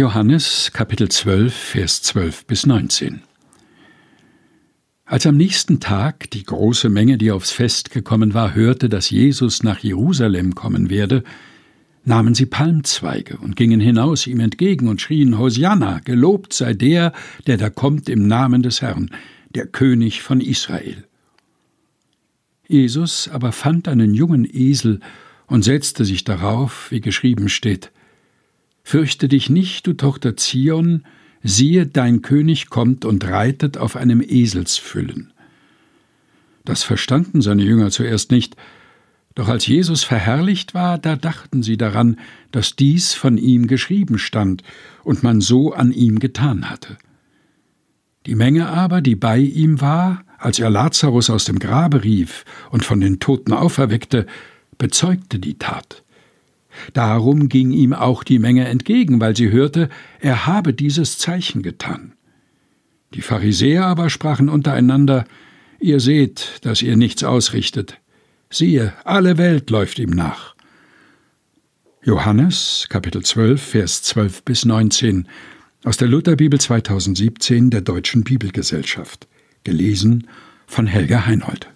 [0.00, 3.20] Johannes Kapitel 12, Vers 12 bis 19
[5.04, 9.62] Als am nächsten Tag die große Menge, die aufs Fest gekommen war, hörte, dass Jesus
[9.62, 11.22] nach Jerusalem kommen werde,
[12.02, 17.12] nahmen sie Palmzweige und gingen hinaus ihm entgegen und schrien Hosianna, gelobt sei der,
[17.46, 19.10] der da kommt im Namen des Herrn,
[19.54, 21.04] der König von Israel.
[22.66, 25.00] Jesus aber fand einen jungen Esel
[25.46, 27.92] und setzte sich darauf, wie geschrieben steht,
[28.82, 31.04] Fürchte dich nicht, du Tochter Zion,
[31.42, 35.32] siehe, dein König kommt und reitet auf einem Eselsfüllen.
[36.64, 38.56] Das verstanden seine Jünger zuerst nicht,
[39.34, 42.18] doch als Jesus verherrlicht war, da dachten sie daran,
[42.50, 44.62] dass dies von ihm geschrieben stand
[45.04, 46.98] und man so an ihm getan hatte.
[48.26, 52.84] Die Menge aber, die bei ihm war, als er Lazarus aus dem Grabe rief und
[52.84, 54.26] von den Toten auferweckte,
[54.78, 56.02] bezeugte die Tat.
[56.92, 59.88] Darum ging ihm auch die Menge entgegen, weil sie hörte,
[60.20, 62.12] er habe dieses Zeichen getan.
[63.14, 65.24] Die Pharisäer aber sprachen untereinander,
[65.80, 67.98] Ihr seht, dass ihr nichts ausrichtet.
[68.50, 70.54] Siehe, alle Welt läuft ihm nach.
[72.02, 75.26] Johannes, Kapitel 12, Vers 12 bis 19
[75.84, 79.26] aus der Lutherbibel 2017 der Deutschen Bibelgesellschaft.
[79.64, 80.26] Gelesen
[80.66, 81.70] von Helga Heinold.